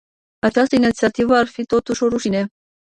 Această 0.39 0.75
inițiativă 0.75 1.35
ar 1.37 1.47
fi 1.47 1.63
totuși 1.65 2.03
o 2.03 2.07
rușine. 2.07 2.47